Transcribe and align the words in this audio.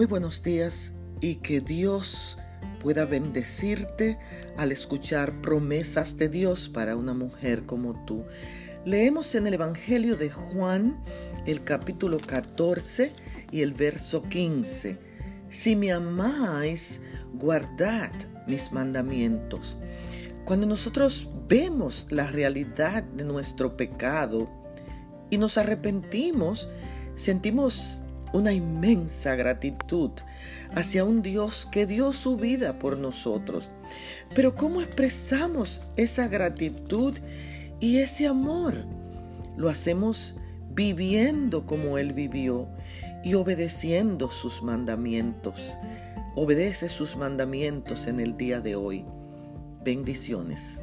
Muy 0.00 0.06
buenos 0.06 0.42
días 0.42 0.94
y 1.20 1.34
que 1.34 1.60
Dios 1.60 2.38
pueda 2.82 3.04
bendecirte 3.04 4.18
al 4.56 4.72
escuchar 4.72 5.42
promesas 5.42 6.16
de 6.16 6.30
Dios 6.30 6.70
para 6.70 6.96
una 6.96 7.12
mujer 7.12 7.66
como 7.66 8.02
tú. 8.06 8.24
Leemos 8.86 9.34
en 9.34 9.46
el 9.46 9.52
Evangelio 9.52 10.16
de 10.16 10.30
Juan 10.30 11.04
el 11.44 11.64
capítulo 11.64 12.16
14 12.16 13.12
y 13.50 13.60
el 13.60 13.74
verso 13.74 14.22
15. 14.22 14.96
Si 15.50 15.76
me 15.76 15.92
amáis, 15.92 16.98
guardad 17.34 18.10
mis 18.46 18.72
mandamientos. 18.72 19.76
Cuando 20.46 20.66
nosotros 20.66 21.28
vemos 21.46 22.06
la 22.08 22.26
realidad 22.26 23.02
de 23.02 23.24
nuestro 23.24 23.76
pecado 23.76 24.48
y 25.28 25.36
nos 25.36 25.58
arrepentimos, 25.58 26.70
sentimos 27.16 28.00
una 28.32 28.52
inmensa 28.52 29.34
gratitud 29.34 30.10
hacia 30.74 31.04
un 31.04 31.22
Dios 31.22 31.68
que 31.70 31.86
dio 31.86 32.12
su 32.12 32.36
vida 32.36 32.78
por 32.78 32.98
nosotros. 32.98 33.70
Pero 34.34 34.54
¿cómo 34.54 34.80
expresamos 34.80 35.80
esa 35.96 36.28
gratitud 36.28 37.18
y 37.80 37.98
ese 37.98 38.26
amor? 38.26 38.74
Lo 39.56 39.68
hacemos 39.68 40.36
viviendo 40.72 41.66
como 41.66 41.98
Él 41.98 42.12
vivió 42.12 42.68
y 43.24 43.34
obedeciendo 43.34 44.30
sus 44.30 44.62
mandamientos. 44.62 45.60
Obedece 46.36 46.88
sus 46.88 47.16
mandamientos 47.16 48.06
en 48.06 48.20
el 48.20 48.36
día 48.36 48.60
de 48.60 48.76
hoy. 48.76 49.04
Bendiciones. 49.84 50.80